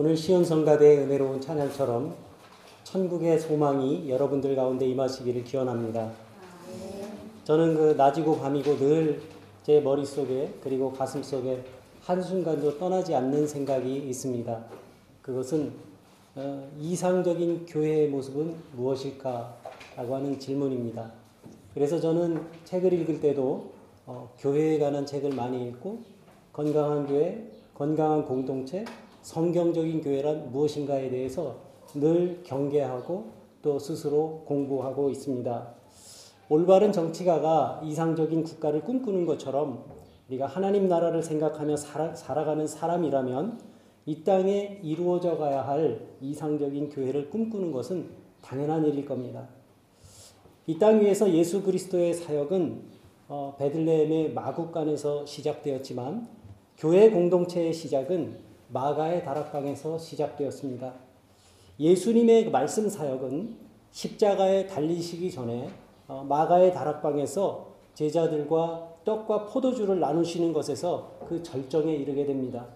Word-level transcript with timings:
오늘 0.00 0.16
시온성가대의 0.16 0.98
은혜로운 0.98 1.40
찬양처럼 1.40 2.14
천국의 2.84 3.40
소망이 3.40 4.08
여러분들 4.08 4.54
가운데 4.54 4.86
임하시기를 4.86 5.42
기원합니다. 5.42 6.12
저는 7.42 7.74
그 7.74 7.94
낮이고 7.96 8.38
밤이고 8.38 8.78
늘 8.78 9.38
제 9.68 9.80
머릿속에 9.80 10.54
그리고 10.62 10.90
가슴 10.90 11.22
속에 11.22 11.62
한순간도 12.00 12.78
떠나지 12.78 13.14
않는 13.14 13.46
생각이 13.46 13.96
있습니다. 13.96 14.64
그것은 15.20 15.72
어, 16.36 16.66
이상적인 16.80 17.66
교회의 17.66 18.08
모습은 18.08 18.54
무엇일까 18.74 19.56
라고 19.94 20.14
하는 20.14 20.40
질문입니다. 20.40 21.12
그래서 21.74 22.00
저는 22.00 22.40
책을 22.64 22.94
읽을 22.94 23.20
때도 23.20 23.72
어, 24.06 24.30
교회에 24.38 24.78
관한 24.78 25.04
책을 25.04 25.34
많이 25.34 25.68
읽고 25.68 25.98
건강한 26.50 27.06
교회, 27.06 27.46
건강한 27.74 28.24
공동체, 28.24 28.86
성경적인 29.22 30.00
교회란 30.02 30.50
무엇인가에 30.52 31.10
대해서 31.10 31.56
늘 31.94 32.42
경계하고 32.44 33.38
또 33.62 33.78
스스로 33.78 34.42
공부하고 34.46 35.10
있습니다. 35.10 35.74
올바른 36.50 36.92
정치가가 36.92 37.80
이상적인 37.84 38.44
국가를 38.44 38.82
꿈꾸는 38.82 39.26
것처럼 39.26 39.84
우리가 40.28 40.46
하나님 40.46 40.88
나라를 40.88 41.22
생각하며 41.22 41.76
살아, 41.76 42.14
살아가는 42.14 42.66
사람이라면 42.66 43.60
이 44.06 44.24
땅에 44.24 44.80
이루어져 44.82 45.36
가야 45.36 45.66
할 45.66 46.06
이상적인 46.20 46.90
교회를 46.90 47.30
꿈꾸는 47.30 47.72
것은 47.72 48.08
당연한 48.42 48.84
일일 48.86 49.04
겁니다. 49.04 49.48
이 50.66 50.78
땅 50.78 51.00
위에서 51.00 51.32
예수 51.32 51.62
그리스도의 51.62 52.14
사역은 52.14 52.82
어, 53.28 53.56
베들레헴의 53.58 54.32
마국간에서 54.32 55.26
시작되었지만 55.26 56.28
교회 56.76 57.10
공동체의 57.10 57.72
시작은 57.72 58.47
마가의 58.68 59.24
다락방에서 59.24 59.98
시작되었습니다. 59.98 60.92
예수님의 61.80 62.50
말씀 62.50 62.88
사역은 62.88 63.56
십자가에 63.90 64.66
달리시기 64.66 65.30
전에 65.30 65.70
어, 66.06 66.24
마가의 66.28 66.72
다락방에서 66.72 67.68
제자들과 67.94 68.88
떡과 69.04 69.46
포도주를 69.46 70.00
나누시는 70.00 70.52
것에서 70.52 71.12
그 71.28 71.42
절정에 71.42 71.94
이르게 71.94 72.24
됩니다. 72.24 72.66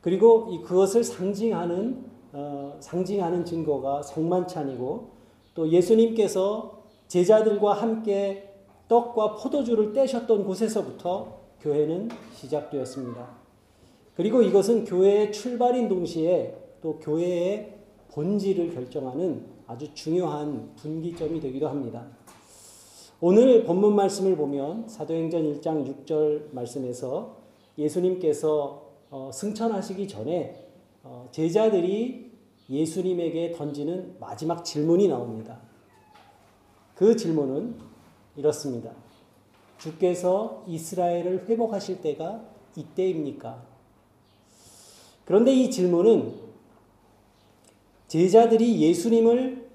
그리고 0.00 0.46
그것을 0.62 1.02
상징하는 1.04 2.04
어, 2.32 2.76
상징하는 2.80 3.44
증거가 3.44 4.02
성만찬이고 4.02 5.10
또 5.54 5.68
예수님께서 5.68 6.82
제자들과 7.08 7.72
함께 7.72 8.54
떡과 8.86 9.36
포도주를 9.36 9.92
떼셨던 9.92 10.44
곳에서부터 10.44 11.38
교회는 11.60 12.08
시작되었습니다. 12.34 13.47
그리고 14.18 14.42
이것은 14.42 14.84
교회의 14.84 15.30
출발인 15.30 15.88
동시에 15.88 16.52
또 16.82 16.98
교회의 16.98 17.78
본질을 18.10 18.74
결정하는 18.74 19.46
아주 19.68 19.94
중요한 19.94 20.74
분기점이 20.74 21.38
되기도 21.38 21.68
합니다. 21.68 22.04
오늘 23.20 23.62
본문 23.62 23.94
말씀을 23.94 24.36
보면 24.36 24.88
사도행전 24.88 25.60
1장 25.60 26.04
6절 26.04 26.52
말씀에서 26.52 27.36
예수님께서 27.78 28.90
어, 29.10 29.30
승천하시기 29.32 30.08
전에 30.08 30.66
어, 31.04 31.28
제자들이 31.30 32.32
예수님에게 32.68 33.52
던지는 33.52 34.16
마지막 34.18 34.64
질문이 34.64 35.06
나옵니다. 35.06 35.60
그 36.96 37.14
질문은 37.14 37.76
이렇습니다. 38.34 38.90
주께서 39.78 40.64
이스라엘을 40.66 41.48
회복하실 41.48 42.00
때가 42.00 42.42
이때입니까? 42.74 43.67
그런데 45.28 45.52
이 45.52 45.70
질문은 45.70 46.32
제자들이 48.06 48.80
예수님을 48.80 49.68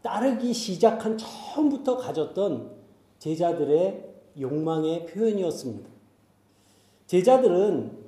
따르기 0.00 0.54
시작한 0.54 1.18
처음부터 1.18 1.98
가졌던 1.98 2.70
제자들의 3.18 4.14
욕망의 4.40 5.04
표현이었습니다. 5.04 5.90
제자들은 7.06 7.98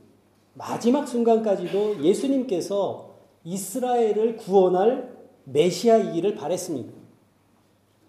마지막 0.54 1.06
순간까지도 1.06 2.02
예수님께서 2.02 3.10
이스라엘을 3.44 4.36
구원할 4.38 5.14
메시아이기를 5.44 6.34
바랬습니다. 6.34 6.94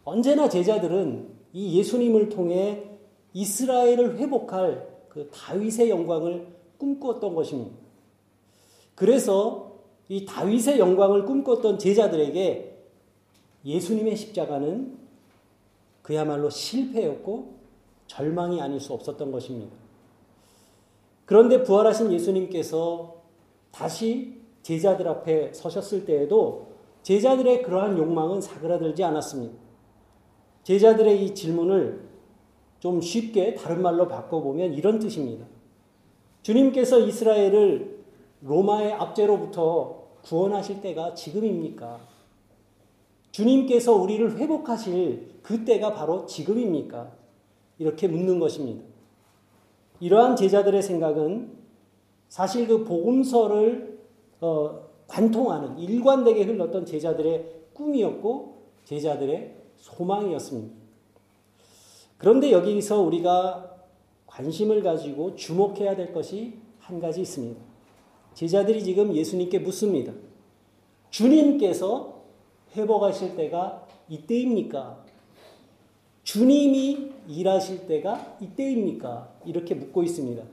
언제나 0.06 0.48
제자들은 0.48 1.28
이 1.52 1.78
예수님을 1.78 2.30
통해 2.30 2.90
이스라엘을 3.34 4.18
회복할 4.18 4.88
그 5.10 5.30
다윗의 5.30 5.90
영광을 5.90 6.48
꿈꾸었던 6.78 7.36
것입니다. 7.36 7.87
그래서 8.98 9.74
이 10.10 10.26
다윗의 10.26 10.80
영광을 10.80 11.24
꿈꿨던 11.26 11.78
제자들에게 11.78 12.80
예수님의 13.64 14.16
십자가는 14.16 14.98
그야말로 16.02 16.50
실패였고 16.50 17.58
절망이 18.08 18.60
아닐 18.60 18.80
수 18.80 18.94
없었던 18.94 19.32
것입니다. 19.32 19.76
그런데 21.26 21.62
부활하신 21.62 22.12
예수님께서 22.12 23.22
다시 23.70 24.42
제자들 24.64 25.08
앞에 25.08 25.54
서셨을 25.54 26.06
때에도 26.06 26.70
제자들의 27.04 27.62
그러한 27.62 28.00
욕망은 28.00 28.42
사그라들지 28.42 29.04
않았습니다. 29.04 29.54
제자들의 30.64 31.24
이 31.24 31.36
질문을 31.36 32.02
좀 32.80 33.00
쉽게 33.00 33.54
다른 33.54 33.84
말로 33.84 34.08
바꿔보면 34.08 34.74
이런 34.74 34.98
뜻입니다. 34.98 35.46
주님께서 36.42 37.00
이스라엘을 37.02 37.97
로마의 38.42 38.94
압제로부터 38.94 40.08
구원하실 40.24 40.82
때가 40.82 41.14
지금입니까? 41.14 42.00
주님께서 43.32 43.94
우리를 43.94 44.38
회복하실 44.38 45.40
그때가 45.44 45.94
바로 45.94 46.26
지금입니까? 46.26 47.12
이렇게 47.80 48.08
묻는 48.08 48.40
것입니다. 48.40 48.84
이러한 50.00 50.36
제자들의 50.36 50.82
생각은 50.82 51.58
사실 52.30 52.68
그 52.68 52.84
복음서를 52.84 54.00
어, 54.42 54.88
관통하는 55.08 55.80
일관되게 55.80 56.44
흘렀던 56.44 56.86
제자들의 56.86 57.46
꿈이었고 57.74 58.58
제자들의 58.84 59.56
소망이었습니다. 59.78 60.76
그런데 62.18 62.52
여기서 62.52 63.02
우리가 63.02 63.78
관심을 64.26 64.84
가지고 64.84 65.36
주목해야 65.36 65.96
될 65.96 66.14
것이 66.14 66.60
한 66.80 67.00
가지 67.00 67.22
있습니다. 67.22 67.60
제자들이 68.38 68.84
지금 68.84 69.16
예수님께 69.16 69.58
묻습니다. 69.58 70.14
주님께서 71.10 72.22
회복하실 72.76 73.36
때가 73.36 73.88
이때입니까? 74.10 75.04
주님이 76.22 77.14
일하실 77.28 77.88
때가 77.88 78.38
이때입니까? 78.40 79.40
이렇게 79.44 79.74
묻고 79.74 80.04
있습니다. 80.04 80.44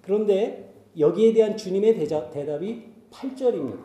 그런데 0.00 0.72
여기에 0.98 1.34
대한 1.34 1.58
주님의 1.58 1.98
대답이 2.32 2.82
8절입니다. 3.10 3.78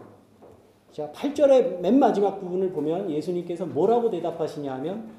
자, 0.93 1.11
8절의 1.11 1.81
맨 1.81 1.99
마지막 1.99 2.39
부분을 2.39 2.71
보면 2.71 3.11
예수님께서 3.11 3.65
뭐라고 3.65 4.09
대답하시냐 4.09 4.73
하면 4.75 5.09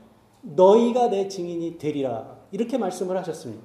너희가 0.41 1.11
내 1.11 1.29
증인이 1.29 1.77
되리라. 1.77 2.39
이렇게 2.53 2.79
말씀을 2.79 3.19
하셨습니다. 3.19 3.63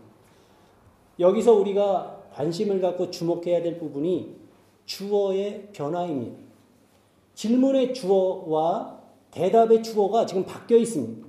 여기서 1.17 1.53
우리가 1.53 2.23
관심을 2.33 2.81
갖고 2.81 3.09
주목해야 3.09 3.63
될 3.63 3.79
부분이 3.79 4.43
주어의 4.85 5.69
변화입니다. 5.73 6.37
질문의 7.33 7.93
주어와 7.93 8.99
대답의 9.31 9.83
주어가 9.83 10.25
지금 10.25 10.45
바뀌어 10.45 10.77
있습니다. 10.77 11.27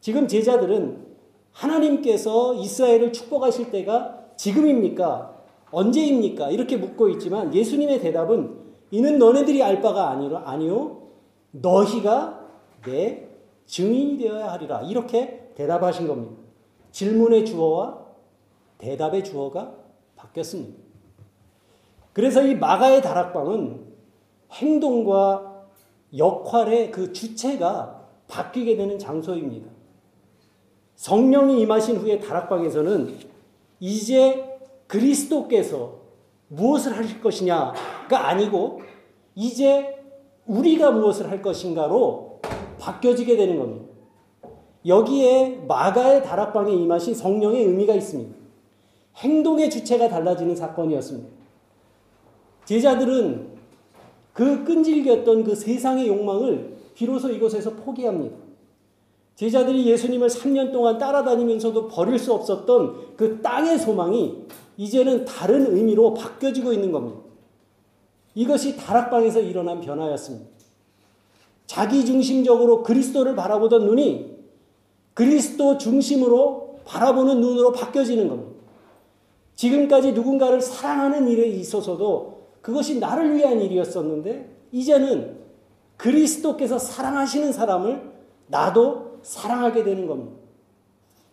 지금 0.00 0.26
제자들은 0.26 1.06
하나님께서 1.52 2.54
이스라엘을 2.54 3.12
축복하실 3.12 3.70
때가 3.70 4.26
지금입니까? 4.36 5.36
언제입니까? 5.70 6.50
이렇게 6.50 6.76
묻고 6.76 7.08
있지만 7.10 7.54
예수님의 7.54 8.00
대답은 8.00 8.58
이는 8.90 9.18
너네들이 9.18 9.62
알 9.62 9.82
바가 9.82 10.10
아니로 10.10 10.38
아니요 10.38 11.08
너희가 11.50 12.46
내 12.84 13.28
증인이 13.66 14.18
되어야 14.18 14.52
하리라. 14.52 14.82
이렇게 14.82 15.52
대답하신 15.54 16.06
겁니다. 16.06 16.36
질문의 16.90 17.44
주어와 17.44 18.06
대답의 18.78 19.24
주어가 19.24 19.74
바뀌었습니다. 20.16 20.87
그래서 22.18 22.42
이 22.42 22.56
마가의 22.56 23.00
다락방은 23.00 23.78
행동과 24.50 25.66
역할의 26.16 26.90
그 26.90 27.12
주체가 27.12 28.08
바뀌게 28.26 28.76
되는 28.76 28.98
장소입니다. 28.98 29.70
성령이 30.96 31.60
임하신 31.60 31.98
후에 31.98 32.18
다락방에서는 32.18 33.14
이제 33.78 34.58
그리스도께서 34.88 35.94
무엇을 36.48 36.98
하실 36.98 37.20
것이냐가 37.20 38.28
아니고 38.28 38.80
이제 39.36 40.02
우리가 40.44 40.90
무엇을 40.90 41.30
할 41.30 41.40
것인가로 41.40 42.40
바뀌어지게 42.80 43.36
되는 43.36 43.60
겁니다. 43.60 43.86
여기에 44.84 45.66
마가의 45.68 46.24
다락방에 46.24 46.72
임하신 46.72 47.14
성령의 47.14 47.62
의미가 47.62 47.94
있습니다. 47.94 48.34
행동의 49.18 49.70
주체가 49.70 50.08
달라지는 50.08 50.56
사건이었습니다. 50.56 51.37
제자들은 52.68 53.48
그 54.34 54.62
끈질겼던 54.62 55.44
그 55.44 55.54
세상의 55.54 56.06
욕망을 56.06 56.76
비로소 56.94 57.30
이곳에서 57.30 57.70
포기합니다. 57.70 58.36
제자들이 59.36 59.86
예수님을 59.86 60.28
3년 60.28 60.70
동안 60.70 60.98
따라다니면서도 60.98 61.88
버릴 61.88 62.18
수 62.18 62.34
없었던 62.34 63.16
그 63.16 63.40
땅의 63.40 63.78
소망이 63.78 64.44
이제는 64.76 65.24
다른 65.24 65.74
의미로 65.74 66.12
바뀌어지고 66.12 66.74
있는 66.74 66.92
겁니다. 66.92 67.20
이것이 68.34 68.76
다락방에서 68.76 69.40
일어난 69.40 69.80
변화였습니다. 69.80 70.50
자기 71.64 72.04
중심적으로 72.04 72.82
그리스도를 72.82 73.34
바라보던 73.34 73.86
눈이 73.86 74.36
그리스도 75.14 75.78
중심으로 75.78 76.80
바라보는 76.84 77.40
눈으로 77.40 77.72
바뀌어지는 77.72 78.28
겁니다. 78.28 78.52
지금까지 79.54 80.12
누군가를 80.12 80.60
사랑하는 80.60 81.28
일에 81.28 81.46
있어서도 81.46 82.38
그것이 82.68 83.00
나를 83.00 83.34
위한 83.34 83.62
일이었었는데 83.62 84.46
이제는 84.72 85.38
그리스도께서 85.96 86.78
사랑하시는 86.78 87.50
사람을 87.50 88.12
나도 88.48 89.20
사랑하게 89.22 89.84
되는 89.84 90.06
겁니다. 90.06 90.36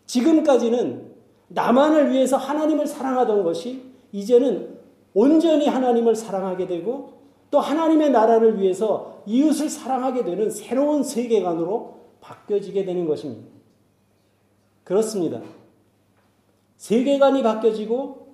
지금까지는 0.06 1.12
나만을 1.50 2.12
위해서 2.12 2.38
하나님을 2.38 2.88
사랑하던 2.88 3.44
것이 3.44 3.84
이제는 4.14 4.78
온전히 5.14 5.68
하나님을 5.68 6.16
사랑하게 6.16 6.68
되고 6.68 7.16
또 7.52 7.60
하나님의 7.60 8.12
나라를 8.12 8.62
위해서 8.62 9.22
이웃을 9.26 9.70
사랑하게 9.70 10.24
되는 10.24 10.50
새로운 10.50 11.04
세계관으로 11.04 11.96
바뀌어지게 12.22 12.86
되는 12.86 13.06
것입니다. 13.08 13.50
그렇습니다. 14.86 15.42
세계관이 16.78 17.44
바뀌어지고 17.44 18.26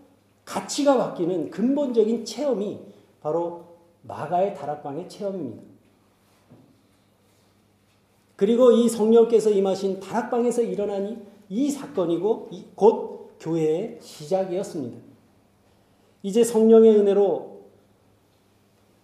가치가 0.46 0.98
바뀌는 1.00 1.50
근본적인 1.50 2.26
체험이 2.26 2.91
바로 3.22 3.66
마가의 4.04 4.56
다락방의 4.56 5.08
체험입니다. 5.08 5.64
그리고 8.36 8.72
이 8.72 8.90
성령께서 8.90 9.52
임하신 9.52 10.00
다락방에서 10.00 10.64
일어난 10.64 11.08
이, 11.08 11.18
이 11.50 11.70
사건이고 11.70 12.50
곧 12.76 13.38
교회의 13.40 14.00
시작이었습니다. 14.02 14.98
이제 16.24 16.44
성령의 16.44 16.96
은혜로 16.98 17.62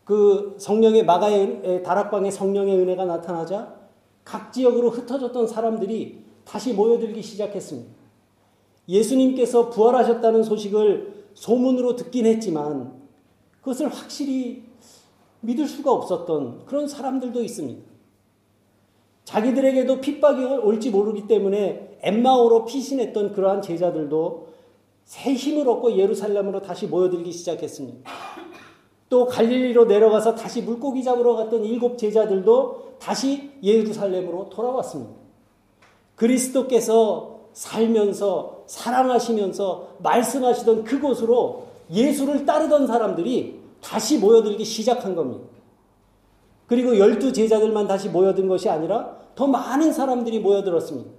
그 0.03 0.55
성령의 0.57 1.05
마가의 1.05 1.83
다락방에 1.83 2.31
성령의 2.31 2.79
은혜가 2.79 3.05
나타나자 3.05 3.75
각 4.23 4.51
지역으로 4.51 4.89
흩어졌던 4.89 5.47
사람들이 5.47 6.23
다시 6.43 6.73
모여들기 6.73 7.21
시작했습니다. 7.21 7.91
예수님께서 8.87 9.69
부활하셨다는 9.69 10.43
소식을 10.43 11.25
소문으로 11.33 11.95
듣긴 11.95 12.25
했지만 12.25 13.06
그것을 13.67 13.89
확실히 13.89 14.63
믿을 15.41 15.67
수가 15.67 15.91
없었던 15.91 16.65
그런 16.65 16.87
사람들도 16.87 17.43
있습니다. 17.43 17.81
자기들에게도 19.25 19.99
핍박이 19.99 20.41
올지 20.41 20.89
모르기 20.89 21.27
때문에 21.27 21.97
엠마오로 22.01 22.63
피신했던 22.63 23.33
그러한 23.33 23.61
제자들도 23.61 24.47
새 25.03 25.33
힘을 25.33 25.67
얻고 25.67 25.97
예루살렘으로 25.97 26.61
다시 26.61 26.87
모여들기 26.87 27.33
시작했습니다. 27.33 28.09
또 29.09 29.25
갈릴리로 29.25 29.85
내려가서 29.85 30.35
다시 30.35 30.61
물고기 30.61 31.03
잡으러 31.03 31.35
갔던 31.35 31.65
일곱 31.65 31.97
제자들도 31.97 32.95
다시 32.99 33.51
예루살렘으로 33.61 34.49
돌아왔습니다. 34.49 35.13
그리스도께서 36.15 37.41
살면서 37.51 38.63
사랑하시면서 38.67 39.97
말씀하시던 39.99 40.85
그곳으로 40.85 41.67
예수를 41.91 42.45
따르던 42.45 42.87
사람들이 42.87 43.59
다시 43.81 44.17
모여들기 44.17 44.63
시작한 44.65 45.15
겁니다. 45.15 45.45
그리고 46.67 46.97
열두 46.97 47.31
제자들만 47.31 47.87
다시 47.87 48.09
모여든 48.09 48.47
것이 48.47 48.69
아니라 48.69 49.17
더 49.35 49.47
많은 49.47 49.93
사람들이 49.93 50.39
모여들었습니다. 50.39 51.09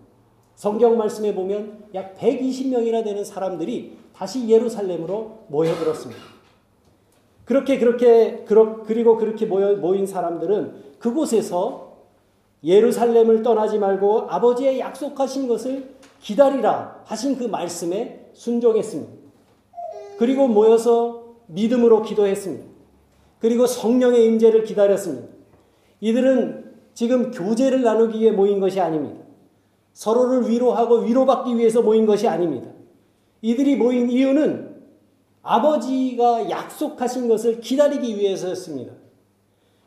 성경 0.55 0.99
말씀에 0.99 1.35
보면 1.35 1.85
약 1.95 2.17
120명이나 2.19 3.05
되는 3.05 3.25
사람들이 3.25 3.97
다시 4.13 4.49
예루살렘으로 4.49 5.45
모여들었습니다. 5.49 6.21
그렇게 7.45 7.79
그렇게 7.79 8.45
그리고 8.45 9.17
그렇게 9.17 9.47
모여, 9.47 9.77
모인 9.77 10.07
사람들은 10.07 10.97
그곳에서 10.99 11.97
예루살렘을 12.63 13.43
떠나지 13.43 13.79
말고 13.79 14.23
아버지의 14.29 14.81
약속하신 14.81 15.49
것을 15.49 15.95
기다리라 16.21 17.03
하신 17.05 17.39
그 17.39 17.45
말씀에 17.45 18.31
순종했습니다. 18.35 19.18
그리고 20.19 20.49
모여서 20.49 21.37
믿음으로 21.47 22.03
기도했습니다. 22.03 22.67
그리고 23.39 23.67
성령의 23.67 24.27
임재를 24.27 24.65
기다렸습니다. 24.65 25.29
이들은 26.01 26.75
지금 26.93 27.31
교제를 27.31 27.83
나누기 27.83 28.21
위해 28.21 28.33
모인 28.33 28.59
것이 28.59 28.81
아닙니다. 28.81 29.25
서로를 29.93 30.51
위로하고 30.51 30.97
위로받기 30.97 31.57
위해서 31.57 31.83
모인 31.83 32.05
것이 32.05 32.27
아닙니다. 32.27 32.69
이들이 33.43 33.77
모인 33.77 34.11
이유는 34.11 34.77
아버지가 35.43 36.51
약속하신 36.51 37.29
것을 37.29 37.61
기다리기 37.61 38.19
위해서였습니다. 38.19 38.95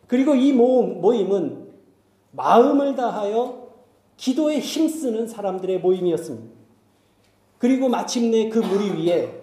그리고 0.07 0.33
이 0.33 0.53
모임은 0.53 1.67
마음을 2.31 2.95
다하여 2.95 3.67
기도에 4.15 4.59
힘쓰는 4.59 5.27
사람들의 5.27 5.79
모임이었습니다. 5.79 6.55
그리고 7.57 7.89
마침내 7.89 8.47
그 8.47 8.59
무리 8.59 9.05
위에 9.05 9.40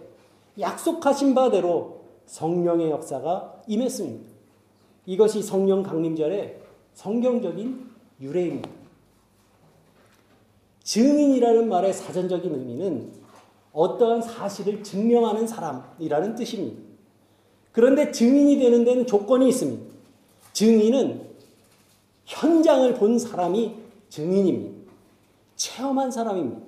약속하신 0.59 1.35
바대로 1.35 2.05
성령의 2.27 2.91
역사가 2.91 3.63
임했습니다. 3.67 4.29
이것이 5.07 5.43
성령 5.43 5.83
강림절의 5.83 6.61
성경적인 6.95 7.89
유래입니다. 8.21 8.69
증인이라는 10.83 11.69
말의 11.69 11.93
사전적인 11.93 12.55
의미는 12.55 13.13
어떠한 13.73 14.23
사실을 14.23 14.83
증명하는 14.83 15.47
사람이라는 15.47 16.35
뜻입니다. 16.35 16.83
그런데 17.73 18.11
증인이 18.11 18.59
되는 18.59 18.85
데는 18.85 19.07
조건이 19.07 19.49
있습니다. 19.49 19.85
증인은 20.53 21.29
현장을 22.25 22.95
본 22.95 23.19
사람이 23.19 23.75
증인입니다. 24.09 24.93
체험한 25.57 26.11
사람입니다. 26.11 26.68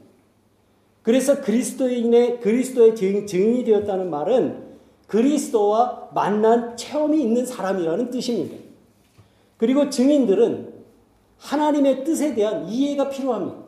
그래서 1.03 1.41
그리스도인의 1.41 2.41
그리스도의 2.41 2.95
증인이 2.95 3.65
되었다는 3.65 4.11
말은 4.11 4.71
그리스도와 5.07 6.11
만난 6.15 6.77
체험이 6.77 7.23
있는 7.23 7.45
사람이라는 7.47 8.11
뜻입니다. 8.11 8.57
그리고 9.57 9.91
증인들은 9.91 10.73
하나님의 11.39 12.05
뜻에 12.05 12.35
대한 12.35 12.69
이해가 12.69 13.09
필요합니다. 13.09 13.59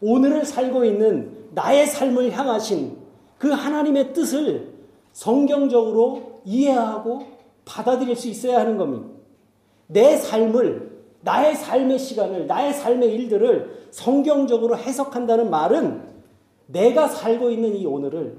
오늘을 0.00 0.44
살고 0.44 0.84
있는 0.84 1.48
나의 1.52 1.86
삶을 1.86 2.32
향하신 2.32 2.96
그 3.38 3.50
하나님의 3.50 4.12
뜻을 4.12 4.74
성경적으로 5.12 6.40
이해하고 6.44 7.26
받아들일 7.64 8.16
수 8.16 8.28
있어야 8.28 8.60
하는 8.60 8.76
겁니다. 8.76 9.06
내 9.86 10.16
삶을, 10.16 10.92
나의 11.20 11.54
삶의 11.54 11.98
시간을, 11.98 12.46
나의 12.46 12.72
삶의 12.74 13.12
일들을 13.14 13.88
성경적으로 13.90 14.76
해석한다는 14.76 15.50
말은 15.50 16.13
내가 16.66 17.08
살고 17.08 17.50
있는 17.50 17.74
이 17.76 17.86
오늘을 17.86 18.38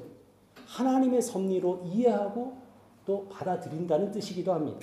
하나님의 0.68 1.22
섭리로 1.22 1.84
이해하고 1.86 2.58
또 3.06 3.28
받아들인다는 3.30 4.12
뜻이기도 4.12 4.54
합니다. 4.54 4.80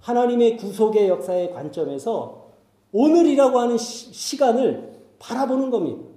하나님의 0.00 0.56
구속의 0.56 1.08
역사의 1.08 1.52
관점에서 1.52 2.46
오늘이라고 2.92 3.58
하는 3.58 3.78
시, 3.78 4.36
간을 4.36 5.00
바라보는 5.18 5.70
겁니다. 5.70 6.08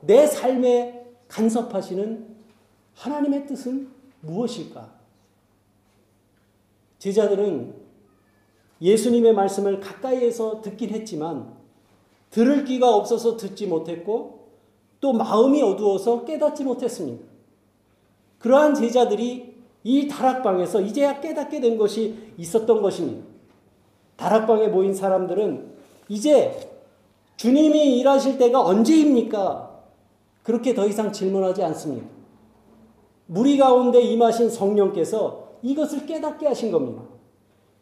내 0.00 0.26
삶에 0.26 1.06
간섭하시는 1.28 2.36
하나님의 2.94 3.46
뜻은 3.46 3.90
무엇일까? 4.20 4.92
제자들은 6.98 7.74
예수님의 8.80 9.34
말씀을 9.34 9.80
가까이에서 9.80 10.60
듣긴 10.62 10.90
했지만 10.90 11.54
들을 12.30 12.64
귀가 12.64 12.94
없어서 12.94 13.36
듣지 13.36 13.66
못했고 13.66 14.39
또 15.00 15.12
마음이 15.12 15.62
어두워서 15.62 16.24
깨닫지 16.24 16.64
못했습니다. 16.64 17.24
그러한 18.38 18.74
제자들이 18.74 19.54
이 19.82 20.08
다락방에서 20.08 20.82
이제야 20.82 21.20
깨닫게 21.20 21.60
된 21.60 21.78
것이 21.78 22.16
있었던 22.36 22.82
것입니다. 22.82 23.26
다락방에 24.16 24.68
모인 24.68 24.94
사람들은 24.94 25.72
이제 26.08 26.70
주님이 27.36 27.98
일하실 27.98 28.36
때가 28.36 28.60
언제입니까? 28.60 29.70
그렇게 30.42 30.74
더 30.74 30.86
이상 30.86 31.12
질문하지 31.12 31.62
않습니다. 31.62 32.06
무리 33.26 33.56
가운데 33.56 34.02
임하신 34.02 34.50
성령께서 34.50 35.48
이것을 35.62 36.04
깨닫게 36.04 36.46
하신 36.46 36.70
겁니다. 36.70 37.02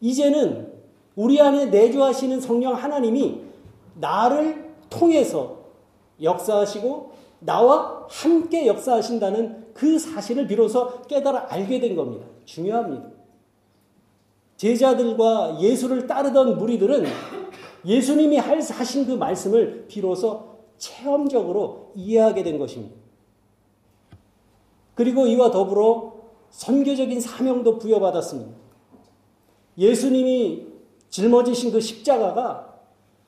이제는 0.01 0.73
우리 1.17 1.41
안에 1.41 1.67
내주하시는 1.67 2.41
성령 2.41 2.75
하나님이 2.75 3.41
나를 3.95 4.73
통해서 4.91 5.58
역사하시고 6.21 7.13
나와 7.41 8.07
함께 8.09 8.67
역사하신다는 8.67 9.69
그 9.75 9.99
사실을 9.99 10.47
비로소 10.47 11.03
깨달아 11.03 11.47
알게 11.53 11.81
된 11.81 11.95
겁니다. 11.95 12.27
중요합니다. 12.45 13.11
제자들과 14.57 15.61
예수를 15.61 16.07
따르던 16.07 16.59
무리들은 16.59 17.07
예수님이 17.85 18.39
하신 18.39 19.07
그 19.07 19.13
말씀을 19.13 19.87
비로소 19.87 20.59
체험적으로 20.79 21.93
이해하게 21.95 22.43
된 22.43 22.59
것입니다. 22.59 22.97
그리고 24.95 25.27
이와 25.29 25.53
더불어 25.53 26.17
선교적인 26.51 27.21
사명도 27.21 27.79
부여받았습니다. 27.79 28.51
예수님이 29.77 30.67
짊어지신 31.09 31.71
그 31.71 31.81
십자가가 31.81 32.81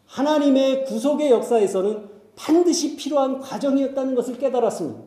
하나님의 0.06 0.85
구속의 0.87 1.30
역사에서는 1.30 2.11
반드시 2.40 2.97
필요한 2.97 3.38
과정이었다는 3.38 4.14
것을 4.14 4.38
깨달았습니다. 4.38 5.02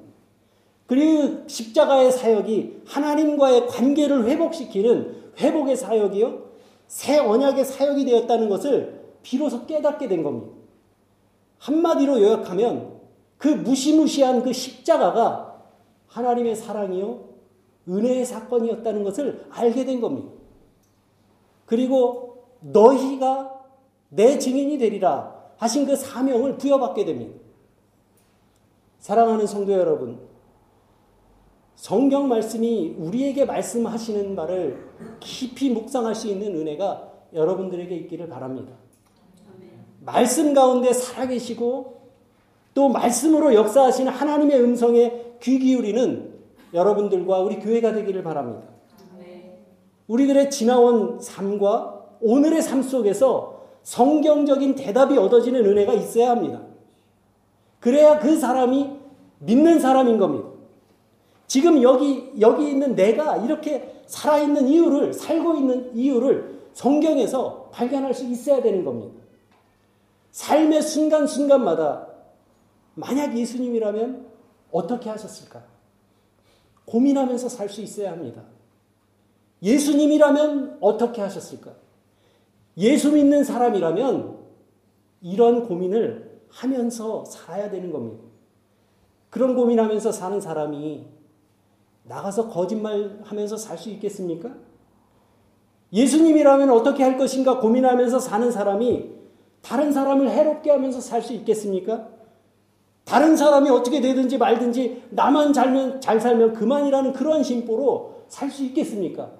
그리고 0.85 1.47
십자가의 1.47 2.11
사역이 2.11 2.83
하나님과의 2.85 3.67
관계를 3.67 4.25
회복시키는 4.25 5.33
회복의 5.39 5.75
사역이요. 5.75 6.43
새 6.87 7.17
언약의 7.17 7.65
사역이 7.65 8.05
되었다는 8.05 8.49
것을 8.49 9.01
비로소 9.23 9.65
깨닫게 9.65 10.07
된 10.07 10.21
겁니다. 10.21 10.53
한마디로 11.57 12.21
요약하면 12.21 12.99
그 13.39 13.47
무시무시한 13.47 14.43
그 14.43 14.53
십자가가 14.53 15.63
하나님의 16.07 16.55
사랑이요. 16.55 17.33
은혜의 17.89 18.25
사건이었다는 18.25 19.03
것을 19.03 19.47
알게 19.49 19.85
된 19.85 20.01
겁니다. 20.01 20.29
그리고 21.65 22.45
너희가 22.59 23.61
내 24.09 24.37
증인이 24.37 24.77
되리라 24.77 25.42
하신 25.57 25.86
그 25.86 25.95
사명을 25.95 26.57
부여받게 26.57 27.05
됩니다. 27.05 27.39
사랑하는 29.00 29.45
성도 29.48 29.74
여러분, 29.74 30.19
성경 31.75 32.27
말씀이 32.27 32.95
우리에게 32.98 33.45
말씀하시는 33.45 34.36
말을 34.36 34.89
깊이 35.19 35.69
묵상할 35.69 36.15
수 36.15 36.27
있는 36.27 36.55
은혜가 36.55 37.12
여러분들에게 37.33 37.95
있기를 37.95 38.29
바랍니다. 38.29 38.74
말씀 40.00 40.53
가운데 40.53 40.93
살아계시고 40.93 42.01
또 42.74 42.89
말씀으로 42.89 43.53
역사하시는 43.53 44.12
하나님의 44.12 44.62
음성에 44.62 45.36
귀 45.41 45.60
기울이는 45.60 46.33
여러분들과 46.74 47.39
우리 47.39 47.60
교회가 47.60 47.93
되기를 47.93 48.24
바랍니다. 48.24 48.67
우리들의 50.07 50.50
지나온 50.50 51.19
삶과 51.19 52.17
오늘의 52.22 52.62
삶 52.62 52.81
속에서 52.81 53.52
성경적인 53.83 54.75
대답이 54.75 55.17
얻어지는 55.17 55.65
은혜가 55.65 55.93
있어야 55.93 56.31
합니다. 56.31 56.61
그래야 57.79 58.19
그 58.19 58.37
사람이 58.37 58.91
믿는 59.39 59.79
사람인 59.79 60.17
겁니다. 60.17 60.49
지금 61.47 61.81
여기, 61.83 62.31
여기 62.39 62.69
있는 62.69 62.95
내가 62.95 63.37
이렇게 63.37 64.01
살아있는 64.07 64.67
이유를, 64.67 65.13
살고 65.13 65.55
있는 65.55 65.95
이유를 65.95 66.69
성경에서 66.73 67.69
발견할 67.71 68.13
수 68.13 68.25
있어야 68.25 68.61
되는 68.61 68.83
겁니다. 68.83 69.21
삶의 70.31 70.81
순간순간마다 70.81 72.07
만약 72.95 73.37
예수님이라면 73.37 74.27
어떻게 74.71 75.09
하셨을까? 75.09 75.63
고민하면서 76.85 77.49
살 77.49 77.69
수 77.69 77.81
있어야 77.81 78.11
합니다. 78.11 78.43
예수님이라면 79.61 80.77
어떻게 80.81 81.21
하셨을까? 81.21 81.82
예수 82.77 83.12
믿는 83.12 83.44
사람이라면 83.44 84.38
이런 85.22 85.68
고민을 85.68 86.42
하면서 86.50 87.25
살아야 87.25 87.70
되는 87.70 87.92
겁니다. 87.92 88.24
그런 89.30 89.56
고민하면서 89.56 90.12
사는 90.12 90.39
사람이 90.39 91.06
나가서 92.03 92.50
거짓말 92.50 93.20
하면서 93.24 93.58
살 93.58 93.77
수 93.77 93.89
있겠습니까? 93.89 94.51
예수님이라면 95.92 96.70
어떻게 96.72 97.03
할 97.03 97.18
것인가 97.18 97.60
고민하면서 97.60 98.20
사는 98.20 98.51
사람이 98.51 99.12
다른 99.62 99.92
사람을 99.94 100.30
해롭게 100.30 100.72
하면서 100.72 101.00
살 101.00 101.22
수 101.22 101.34
있겠습니까? 101.34 102.10
다른 103.06 103.36
사람이 103.36 103.70
어떻게 103.70 104.01
되든지 104.01 104.38
말든지 104.38 105.03
나만 105.12 105.53
잘면, 105.53 106.01
잘 106.01 106.20
살면 106.20 106.53
그만이라는 106.53 107.13
그런 107.13 107.44
심보로 107.44 108.24
살 108.27 108.50
수 108.50 108.63
있겠습니까? 108.63 109.32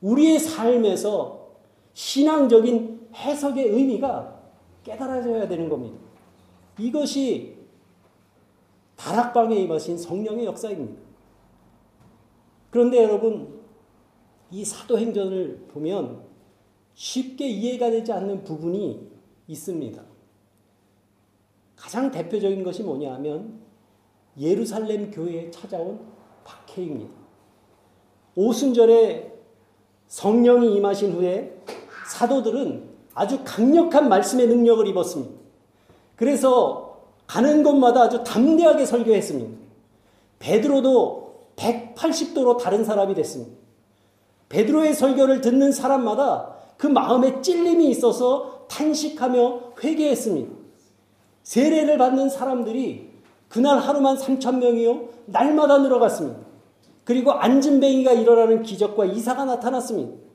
우리의 0.00 0.38
삶에서 0.38 1.39
신앙적인 1.92 3.08
해석의 3.14 3.68
의미가 3.68 4.40
깨달아져야 4.84 5.48
되는 5.48 5.68
겁니다. 5.68 5.98
이것이 6.78 7.56
다락방에 8.96 9.56
임하신 9.56 9.98
성령의 9.98 10.44
역사입니다. 10.46 11.00
그런데 12.70 13.02
여러분, 13.02 13.60
이 14.50 14.64
사도행전을 14.64 15.66
보면 15.68 16.22
쉽게 16.94 17.48
이해가 17.48 17.90
되지 17.90 18.12
않는 18.12 18.44
부분이 18.44 19.10
있습니다. 19.48 20.02
가장 21.76 22.10
대표적인 22.10 22.62
것이 22.62 22.82
뭐냐 22.82 23.14
하면 23.14 23.60
예루살렘 24.38 25.10
교회에 25.10 25.50
찾아온 25.50 25.98
박해입니다. 26.44 27.12
오순절에 28.34 29.32
성령이 30.06 30.76
임하신 30.76 31.12
후에 31.12 31.58
사도들은 32.10 32.82
아주 33.14 33.40
강력한 33.44 34.08
말씀의 34.08 34.48
능력을 34.48 34.86
입었습니다. 34.88 35.32
그래서 36.16 36.98
가는 37.26 37.62
곳마다 37.62 38.02
아주 38.02 38.24
담대하게 38.24 38.84
설교했습니다. 38.84 39.58
베드로도 40.40 41.50
180도로 41.56 42.58
다른 42.58 42.84
사람이 42.84 43.14
됐습니다. 43.14 43.52
베드로의 44.48 44.94
설교를 44.94 45.40
듣는 45.40 45.70
사람마다 45.70 46.56
그 46.76 46.86
마음에 46.86 47.40
찔림이 47.40 47.88
있어서 47.90 48.66
탄식하며 48.68 49.74
회개했습니다. 49.82 50.52
세례를 51.44 51.98
받는 51.98 52.28
사람들이 52.28 53.10
그날 53.48 53.78
하루만 53.78 54.16
3천 54.16 54.58
명이요 54.58 55.08
날마다 55.26 55.78
늘어갔습니다. 55.78 56.40
그리고 57.04 57.32
안진뱅이가 57.32 58.12
일어나는 58.12 58.62
기적과 58.62 59.04
이사가 59.04 59.44
나타났습니다. 59.44 60.29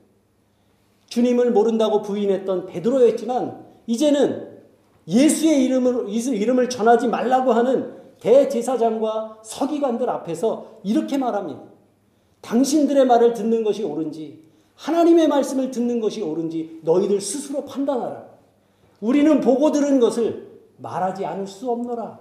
주님을 1.16 1.50
모른다고 1.50 2.02
부인했던 2.02 2.66
베드로였지만 2.66 3.64
이제는 3.86 4.60
예수의 5.08 5.64
이름을, 5.64 6.10
이름을 6.10 6.68
전하지 6.68 7.08
말라고 7.08 7.52
하는 7.52 7.94
대제사장과 8.20 9.38
서기관들 9.42 10.10
앞에서 10.10 10.80
이렇게 10.82 11.16
말합니다. 11.16 11.62
당신들의 12.42 13.06
말을 13.06 13.32
듣는 13.32 13.64
것이 13.64 13.82
옳은지 13.82 14.44
하나님의 14.74 15.28
말씀을 15.28 15.70
듣는 15.70 16.00
것이 16.00 16.20
옳은지 16.20 16.80
너희들 16.82 17.18
스스로 17.22 17.64
판단하라. 17.64 18.26
우리는 19.00 19.40
보고 19.40 19.72
들은 19.72 19.98
것을 19.98 20.46
말하지 20.76 21.24
않을 21.24 21.46
수 21.46 21.70
없노라. 21.70 22.20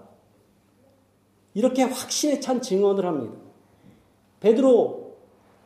이렇게 1.54 1.84
확신에 1.84 2.40
찬 2.40 2.62
증언을 2.62 3.06
합니다. 3.06 3.34
베드로 4.40 5.16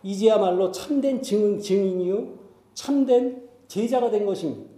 이제야말로 0.01 0.71
참된 0.71 1.21
증, 1.21 1.59
증인이요 1.59 2.38
참된 2.79 3.43
제자가 3.67 4.09
된 4.09 4.25
것입니다. 4.25 4.71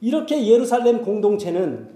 이렇게 0.00 0.44
예루살렘 0.44 1.04
공동체는 1.04 1.88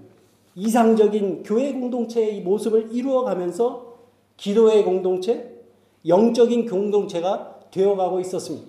이상적인 0.54 1.42
교회 1.42 1.72
공동체의 1.72 2.42
모습을 2.42 2.90
이루어가면서 2.92 3.96
기도의 4.36 4.84
공동체, 4.84 5.52
영적인 6.06 6.68
공동체가 6.68 7.58
되어가고 7.72 8.20
있었습니다. 8.20 8.68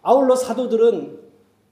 아울러 0.00 0.34
사도들은 0.34 1.20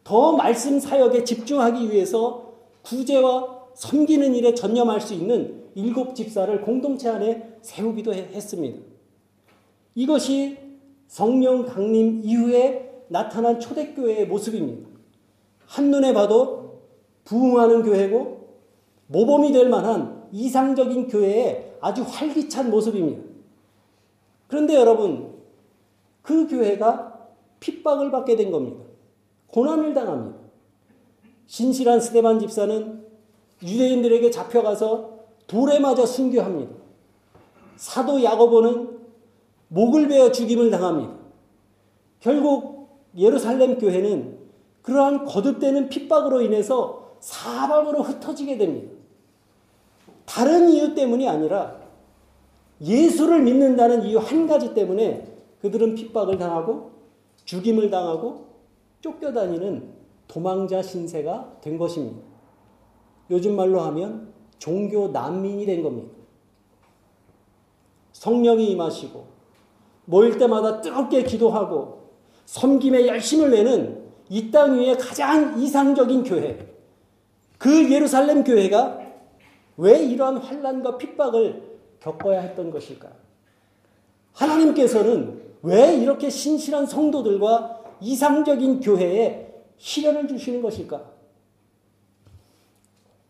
더 0.04 0.32
말씀 0.32 0.78
사역에 0.78 1.25
집중하기 1.25 1.90
위해서 1.90 2.52
구제와 2.82 3.68
섬기는 3.75 4.35
일에 4.35 4.52
전념할 4.52 5.00
수 5.00 5.14
있는 5.14 5.64
일곱 5.75 6.14
집사를 6.14 6.61
공동체 6.61 7.09
안에 7.09 7.56
세우기도 7.62 8.12
했습니다. 8.12 8.80
이것이 9.94 10.59
성령 11.09 11.64
강림 11.64 12.20
이후에 12.23 12.89
나타난 13.11 13.59
초대교회의 13.59 14.29
모습입니다. 14.29 14.88
한눈에 15.67 16.14
봐도 16.14 16.83
부흥하는 17.25 17.83
교회고 17.83 18.49
모범이 19.09 19.52
될 19.52 19.69
만한 19.69 20.29
이상적인 20.31 21.09
교회의 21.09 21.75
아주 21.81 22.02
활기찬 22.02 22.71
모습입니다. 22.71 23.23
그런데 24.47 24.76
여러분, 24.76 25.35
그 26.23 26.47
교회가 26.47 27.29
핍박을 27.59 28.12
받게 28.12 28.37
된 28.37 28.52
겁니다. 28.52 28.85
고난을 29.49 29.93
당합니다. 29.93 30.38
신실한 31.47 32.00
스테반 32.00 32.38
집사는 32.38 33.05
유대인들에게 33.61 34.31
잡혀가서 34.31 35.19
돌에 35.49 35.81
맞아 35.81 36.07
순교합니다. 36.07 36.73
사도 37.75 38.23
야고보는 38.23 39.00
목을 39.67 40.07
베어 40.07 40.31
죽임을 40.31 40.71
당합니다. 40.71 41.19
결국 42.21 42.69
예루살렘 43.17 43.79
교회는 43.79 44.38
그러한 44.83 45.25
거듭되는 45.25 45.88
핍박으로 45.88 46.43
인해서 46.43 47.17
사방으로 47.21 48.02
흩어지게 48.02 48.57
됩니다. 48.57 48.93
다른 50.25 50.71
이유 50.71 50.95
때문이 50.95 51.29
아니라 51.29 51.81
예수를 52.81 53.43
믿는다는 53.43 54.05
이유 54.05 54.19
한 54.19 54.47
가지 54.47 54.73
때문에 54.73 55.26
그들은 55.61 55.95
핍박을 55.95 56.38
당하고 56.38 56.93
죽임을 57.45 57.90
당하고 57.90 58.47
쫓겨다니는 59.00 59.93
도망자 60.29 60.81
신세가 60.83 61.59
된 61.61 61.76
것입니다. 61.76 62.21
요즘 63.31 63.57
말로 63.57 63.81
하면 63.81 64.33
종교 64.59 65.09
난민이 65.09 65.67
된 65.67 65.83
겁니다. 65.83 66.11
성령이 68.12 68.71
임하시고 68.71 69.26
모일 70.05 70.38
때마다 70.38 70.81
뜨겁게 70.81 71.23
기도하고 71.25 72.00
섬김에 72.50 73.07
열심을 73.07 73.52
내는 73.52 74.11
이 74.28 74.50
땅 74.50 74.76
위에 74.76 74.97
가장 74.97 75.61
이상적인 75.61 76.25
교회 76.25 76.59
그 77.59 77.92
예루살렘 77.92 78.42
교회가 78.42 78.99
왜 79.76 80.04
이러한 80.04 80.38
환란과 80.38 80.99
핍박을 80.99 81.78
겪어야 82.00 82.40
했던 82.40 82.73
것일까? 82.73 83.09
하나님께서는 84.33 85.40
왜 85.62 85.95
이렇게 85.97 86.28
신실한 86.28 86.87
성도들과 86.87 87.85
이상적인 88.00 88.80
교회에 88.80 89.54
시련을 89.78 90.26
주시는 90.26 90.61
것일까? 90.61 91.04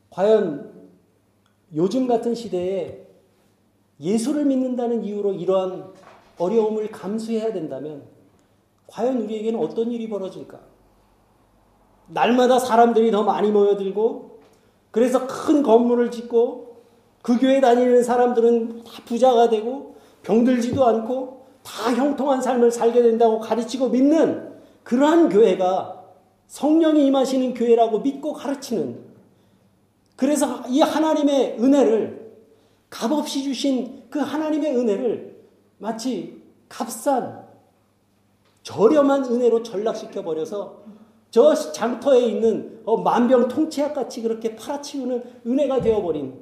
과연 0.09 0.89
요즘 1.75 2.07
같은 2.07 2.35
시대에 2.35 3.07
예수를 4.00 4.47
믿는다는 4.47 5.05
이유로 5.05 5.35
이러한 5.35 5.93
어려움을 6.39 6.91
감수해야 6.91 7.53
된다면 7.53 8.03
과연 8.90 9.20
우리에게는 9.23 9.59
어떤 9.59 9.90
일이 9.90 10.09
벌어질까? 10.09 10.59
날마다 12.09 12.59
사람들이 12.59 13.11
더 13.11 13.23
많이 13.23 13.50
모여들고 13.50 14.40
그래서 14.90 15.26
큰 15.26 15.62
건물을 15.62 16.11
짓고 16.11 16.82
그 17.23 17.38
교회 17.38 17.61
다니는 17.61 18.02
사람들은 18.02 18.85
다 18.85 19.02
부자가 19.04 19.49
되고 19.49 19.97
병들지도 20.23 20.85
않고 20.85 21.47
다 21.62 21.94
형통한 21.94 22.42
삶을 22.42 22.70
살게 22.70 23.02
된다고 23.02 23.38
가르치고 23.38 23.90
믿는 23.90 24.50
그러한 24.82 25.28
교회가 25.28 26.04
성령이 26.49 27.06
임하시는 27.06 27.54
교회라고 27.54 28.00
믿고 28.00 28.32
가르치는 28.32 29.11
그래서 30.16 30.62
이 30.68 30.80
하나님의 30.80 31.59
은혜를 31.61 32.32
값없이 32.90 33.44
주신 33.44 34.02
그 34.11 34.18
하나님의 34.18 34.76
은혜를 34.76 35.37
마치 35.78 36.42
값싼 36.68 37.50
저렴한 38.62 39.25
은혜로 39.25 39.62
전락시켜 39.62 40.23
버려서 40.23 40.81
저 41.31 41.55
장터에 41.55 42.21
있는 42.21 42.83
어, 42.85 42.97
만병 42.97 43.49
통치약 43.49 43.95
같이 43.95 44.23
그렇게 44.23 44.57
팔아치우는 44.57 45.23
은혜가 45.47 45.81
되어버린 45.81 46.35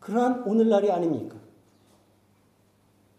그러한 0.00 0.42
오늘날이 0.46 0.90
아닙니까? 0.90 1.36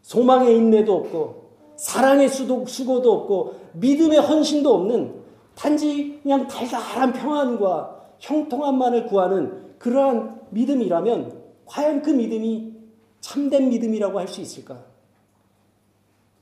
소망의 0.02 0.56
인내도 0.58 0.94
없고 0.94 1.46
사랑의 1.78 2.30
수도, 2.30 2.66
수고도 2.66 3.12
없고 3.12 3.56
믿음의 3.74 4.20
헌신도 4.20 4.74
없는 4.74 5.24
단지 5.56 6.20
그냥 6.22 6.48
달달한 6.48 7.14
평안과 7.14 7.96
형통함만을 8.20 9.08
구하는 9.08 9.75
그러한 9.80 10.42
믿음이라면 10.52 11.44
과연 11.66 12.02
그 12.02 12.12
믿음이 12.12 12.74
참된 13.20 13.70
믿음이라고 13.70 14.20
할 14.20 14.28
수 14.28 14.42
있을까? 14.42 14.84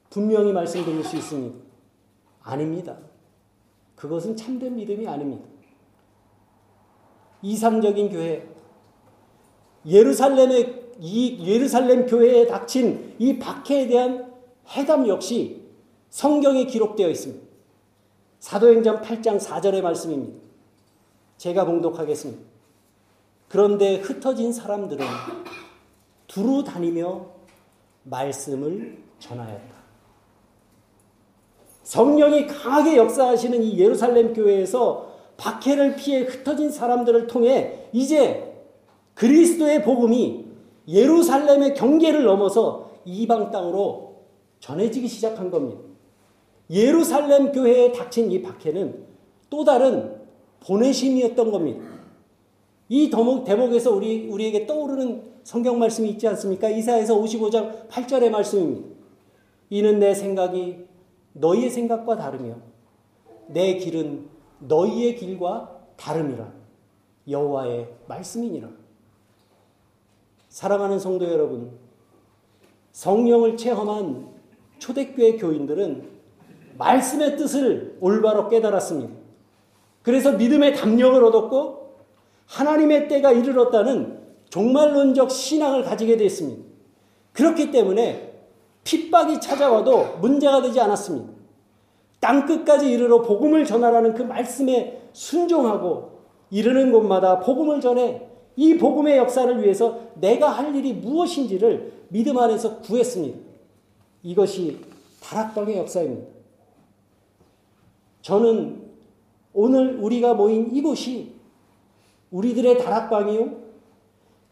분명히 0.10 0.52
말씀드릴 0.52 1.04
수 1.04 1.16
있습니다. 1.16 1.73
아닙니다. 2.44 2.98
그것은 3.96 4.36
참된 4.36 4.76
믿음이 4.76 5.08
아닙니다. 5.08 5.46
이상적인 7.42 8.10
교회, 8.10 8.48
예루살렘의 9.86 10.84
이 11.00 11.46
예루살렘 11.46 12.06
교회에 12.06 12.48
닥친 12.48 13.16
이 13.20 13.40
박해에 13.40 13.88
대한 13.88 14.34
해답 14.70 15.08
역시 15.08 15.64
성경에 16.10 16.66
기록되어 16.66 17.10
있습니다. 17.10 17.46
사도행전 18.40 19.02
8장 19.02 19.40
4절의 19.40 19.82
말씀입니다. 19.82 20.40
제가 21.38 21.66
봉독하겠습니다. 21.66 22.44
그런데 23.48 23.98
흩어진 23.98 24.54
사람들은 24.54 25.06
두루 26.28 26.64
다니며 26.64 27.26
말씀을 28.04 29.04
전하였다. 29.20 29.83
성령이 31.84 32.48
강하게 32.48 32.98
역사하시는 32.98 33.62
이 33.62 33.78
예루살렘 33.78 34.34
교회에서 34.34 35.14
박해를 35.38 35.96
피해 35.96 36.22
흩어진 36.22 36.70
사람들을 36.70 37.28
통해 37.28 37.88
이제 37.92 38.54
그리스도의 39.14 39.84
복음이 39.84 40.46
예루살렘의 40.88 41.76
경계를 41.76 42.24
넘어서 42.24 42.92
이방 43.06 43.52
땅으로 43.52 44.16
전해지기 44.60 45.08
시작한 45.08 45.52
겁니다. 45.52 45.82
예루살렘 46.70 47.52
교회에 47.52 47.92
닥친 47.92 48.32
이 48.32 48.42
박해는 48.42 49.06
또 49.50 49.64
다른 49.64 50.16
보내심이었던 50.62 51.52
겁니다. 51.52 51.86
이 52.90 53.10
대목에서 53.10 53.92
우리, 53.92 54.28
우리에게 54.28 54.66
떠오르는 54.66 55.34
성경 55.44 55.80
말씀이 55.80 56.10
있지 56.10 56.28
않습니까? 56.30 56.70
이사에서 56.70 57.20
55장 57.20 57.90
8절의 57.90 58.30
말씀입니다. 58.30 58.88
이는 59.70 60.00
내 60.00 60.14
생각이 60.14 60.86
너희의 61.34 61.70
생각과 61.70 62.16
다르며 62.16 62.56
내 63.48 63.76
길은 63.76 64.30
너희의 64.60 65.16
길과 65.16 65.80
다름이라 65.98 66.52
여호와의 67.28 67.94
말씀이니라. 68.08 68.70
사랑하는 70.50 71.00
성도 71.00 71.26
여러분, 71.32 71.72
성령을 72.92 73.58
체험한 73.58 74.28
초대교회 74.78 75.38
교인들은 75.38 76.10
말씀의 76.78 77.38
뜻을 77.38 77.98
올바로 78.02 78.50
깨달았습니다. 78.50 79.14
그래서 80.02 80.34
믿음의 80.34 80.76
담력을 80.76 81.24
얻었고 81.24 81.96
하나님의 82.46 83.08
때가 83.08 83.32
이르렀다는 83.32 84.22
종말론적 84.50 85.32
신앙을 85.32 85.84
가지게 85.84 86.18
됐습니다. 86.18 86.64
그렇기 87.32 87.72
때문에 87.72 88.33
핍박이 88.84 89.40
찾아와도 89.40 90.18
문제가 90.20 90.62
되지 90.62 90.80
않았습니다. 90.80 91.32
땅 92.20 92.46
끝까지 92.46 92.90
이르러 92.90 93.22
복음을 93.22 93.66
전하라는 93.66 94.14
그 94.14 94.22
말씀에 94.24 95.10
순종하고 95.12 96.22
이르는 96.50 96.92
곳마다 96.92 97.40
복음을 97.40 97.82
전해 97.82 98.22
이 98.56 98.78
복음의 98.78 99.18
역사를 99.18 99.62
위해서 99.62 100.00
내가 100.16 100.50
할 100.50 100.76
일이 100.76 100.94
무엇인지를 100.94 101.92
믿음 102.10 102.38
안에서 102.38 102.80
구했습니다. 102.80 103.40
이것이 104.22 104.80
다락방의 105.22 105.78
역사입니다. 105.80 106.28
저는 108.22 108.84
오늘 109.54 109.98
우리가 109.98 110.34
모인 110.34 110.74
이곳이 110.74 111.34
우리들의 112.32 112.78
다락방이요. 112.78 113.64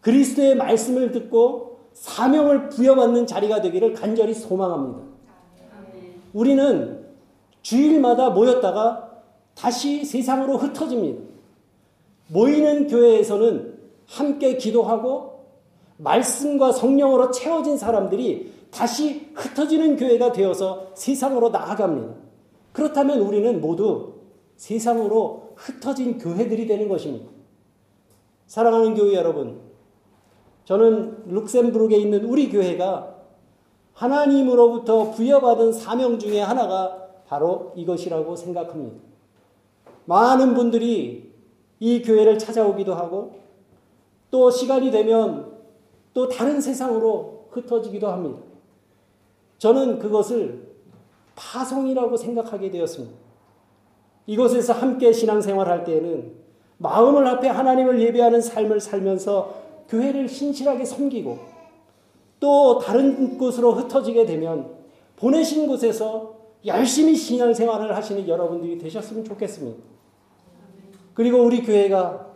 그리스도의 0.01 0.55
말씀을 0.55 1.11
듣고 1.11 1.70
사명을 1.93 2.69
부여받는 2.69 3.27
자리가 3.27 3.61
되기를 3.61 3.93
간절히 3.93 4.33
소망합니다. 4.33 4.99
우리는 6.33 7.05
주일마다 7.61 8.29
모였다가 8.29 9.11
다시 9.55 10.03
세상으로 10.05 10.57
흩어집니다. 10.57 11.21
모이는 12.27 12.87
교회에서는 12.87 13.77
함께 14.07 14.57
기도하고 14.57 15.45
말씀과 15.97 16.71
성령으로 16.71 17.31
채워진 17.31 17.77
사람들이 17.77 18.51
다시 18.71 19.29
흩어지는 19.35 19.97
교회가 19.97 20.31
되어서 20.31 20.91
세상으로 20.95 21.49
나아갑니다. 21.49 22.15
그렇다면 22.71 23.19
우리는 23.19 23.59
모두 23.59 24.13
세상으로 24.55 25.53
흩어진 25.55 26.17
교회들이 26.17 26.65
되는 26.65 26.87
것입니다. 26.87 27.29
사랑하는 28.47 28.95
교회 28.95 29.15
여러분, 29.15 29.59
저는 30.71 31.25
룩셈부르크에 31.27 31.97
있는 31.97 32.23
우리 32.23 32.49
교회가 32.49 33.13
하나님으로부터 33.91 35.11
부여받은 35.11 35.73
사명 35.73 36.17
중에 36.17 36.39
하나가 36.39 37.09
바로 37.27 37.73
이것이라고 37.75 38.37
생각합니다. 38.37 38.95
많은 40.05 40.53
분들이 40.53 41.33
이 41.81 42.01
교회를 42.01 42.39
찾아오기도 42.39 42.93
하고 42.93 43.41
또 44.29 44.49
시간이 44.49 44.91
되면 44.91 45.57
또 46.13 46.29
다른 46.29 46.61
세상으로 46.61 47.47
흩어지기도 47.49 48.07
합니다. 48.07 48.39
저는 49.57 49.99
그것을 49.99 50.69
파송이라고 51.35 52.15
생각하게 52.15 52.71
되었습니다. 52.71 53.13
이곳에서 54.25 54.71
함께 54.71 55.11
신앙생활할 55.11 55.83
때에는 55.83 56.31
마음을 56.77 57.27
앞에 57.27 57.49
하나님을 57.49 58.01
예배하는 58.01 58.39
삶을 58.39 58.79
살면서 58.79 59.60
교회를 59.91 60.29
신실하게 60.29 60.85
섬기고 60.85 61.37
또 62.39 62.79
다른 62.79 63.37
곳으로 63.37 63.73
흩어지게 63.73 64.25
되면 64.25 64.73
보내신 65.17 65.67
곳에서 65.67 66.33
열심히 66.65 67.13
신앙생활을 67.13 67.95
하시는 67.95 68.25
여러분들이 68.27 68.77
되셨으면 68.77 69.25
좋겠습니다. 69.25 69.83
그리고 71.13 71.43
우리 71.43 71.61
교회가 71.61 72.27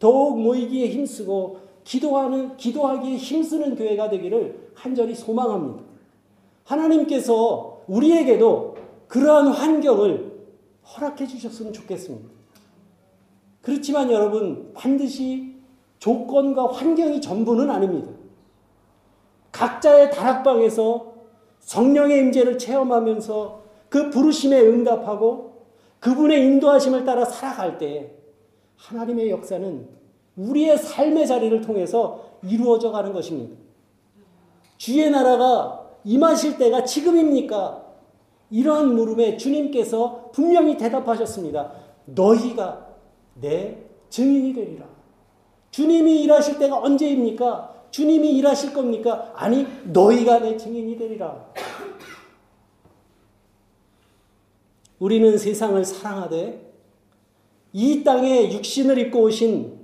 더욱 0.00 0.40
모이기에 0.40 0.88
힘쓰고 0.88 1.60
기도하는 1.84 2.56
기도하기에 2.56 3.16
힘쓰는 3.16 3.76
교회가 3.76 4.10
되기를 4.10 4.72
간절히 4.74 5.14
소망합니다. 5.14 5.84
하나님께서 6.64 7.82
우리에게도 7.86 8.76
그러한 9.06 9.48
환경을 9.48 10.32
허락해 10.84 11.26
주셨으면 11.26 11.72
좋겠습니다. 11.72 12.28
그렇지만 13.62 14.10
여러분 14.10 14.72
반드시 14.74 15.55
조건과 16.06 16.68
환경이 16.68 17.20
전부는 17.20 17.68
아닙니다. 17.68 18.12
각자의 19.50 20.12
다락방에서 20.12 21.14
성령의 21.58 22.20
임재를 22.20 22.58
체험하면서 22.58 23.62
그 23.88 24.10
부르심에 24.10 24.60
응답하고 24.60 25.64
그분의 25.98 26.44
인도하심을 26.46 27.04
따라 27.04 27.24
살아갈 27.24 27.78
때 27.78 28.12
하나님의 28.76 29.30
역사는 29.30 29.88
우리의 30.36 30.78
삶의 30.78 31.26
자리를 31.26 31.60
통해서 31.62 32.38
이루어져 32.44 32.92
가는 32.92 33.12
것입니다. 33.12 33.56
주의 34.76 35.10
나라가 35.10 35.88
임하실 36.04 36.56
때가 36.58 36.84
지금입니까? 36.84 37.84
이러한 38.50 38.94
물음에 38.94 39.36
주님께서 39.36 40.30
분명히 40.32 40.76
대답하셨습니다. 40.76 41.72
너희가 42.04 42.94
내 43.40 43.78
증인이 44.08 44.52
되리라. 44.52 44.95
주님이 45.76 46.22
일하실 46.22 46.58
때가 46.58 46.78
언제입니까? 46.78 47.88
주님이 47.90 48.30
일하실 48.38 48.72
겁니까? 48.72 49.30
아니, 49.34 49.66
너희가 49.84 50.38
내 50.38 50.56
증인이 50.56 50.96
되리라. 50.96 51.52
우리는 54.98 55.36
세상을 55.36 55.84
사랑하되 55.84 56.72
이 57.74 58.02
땅에 58.02 58.54
육신을 58.54 58.96
입고 58.96 59.20
오신 59.24 59.78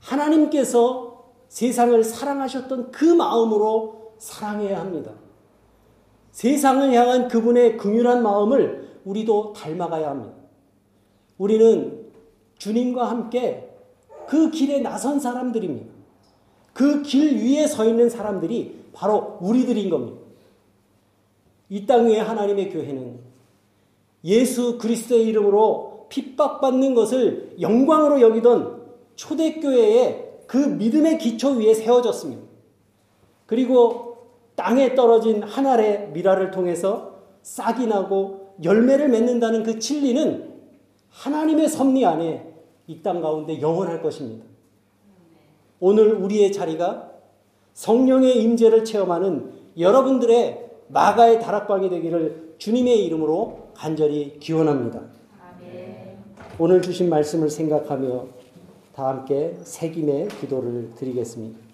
하나님께서 0.00 1.30
세상을 1.48 2.04
사랑하셨던 2.04 2.90
그 2.90 3.06
마음으로 3.06 4.12
사랑해야 4.18 4.78
합니다. 4.78 5.12
세상을 6.30 6.92
향한 6.92 7.26
그분의 7.26 7.78
긍휼한 7.78 8.22
마음을 8.22 9.00
우리도 9.06 9.54
닮아가야 9.54 10.10
합니다. 10.10 10.34
우리는 11.38 12.06
주님과 12.58 13.08
함께 13.08 13.67
그 14.28 14.50
길에 14.50 14.80
나선 14.80 15.18
사람들입니다. 15.20 15.86
그 16.74 17.02
길 17.02 17.36
위에 17.36 17.66
서 17.66 17.84
있는 17.84 18.08
사람들이 18.08 18.84
바로 18.92 19.38
우리들인 19.40 19.90
겁니다. 19.90 20.18
이 21.70 21.86
땅 21.86 22.06
위에 22.06 22.18
하나님의 22.20 22.70
교회는 22.70 23.18
예수 24.24 24.78
그리스도의 24.78 25.26
이름으로 25.26 26.06
핍박받는 26.08 26.94
것을 26.94 27.56
영광으로 27.60 28.20
여기던 28.20 28.82
초대교회의 29.16 30.24
그 30.46 30.56
믿음의 30.56 31.18
기초 31.18 31.50
위에 31.52 31.74
세워졌습니다. 31.74 32.42
그리고 33.46 34.16
땅에 34.54 34.94
떨어진 34.94 35.42
한 35.42 35.66
알의 35.66 36.10
미라를 36.12 36.50
통해서 36.50 37.18
싹이 37.42 37.86
나고 37.86 38.54
열매를 38.64 39.08
맺는다는 39.08 39.62
그 39.62 39.78
진리는 39.78 40.54
하나님의 41.10 41.68
섭리 41.68 42.04
안에 42.04 42.46
이 42.88 43.02
땅 43.02 43.20
가운데 43.20 43.60
영원할 43.60 44.02
것입니다. 44.02 44.44
오늘 45.78 46.14
우리의 46.14 46.50
자리가 46.52 47.12
성령의 47.74 48.42
임재를 48.42 48.84
체험하는 48.84 49.52
여러분들의 49.78 50.70
마가의 50.88 51.40
다락방이 51.40 51.90
되기를 51.90 52.54
주님의 52.58 53.04
이름으로 53.04 53.68
간절히 53.74 54.38
기원합니다. 54.40 55.02
오늘 56.58 56.82
주신 56.82 57.08
말씀을 57.08 57.50
생각하며 57.50 58.26
다 58.94 59.08
함께 59.08 59.56
새김의 59.62 60.28
기도를 60.40 60.92
드리겠습니다. 60.96 61.67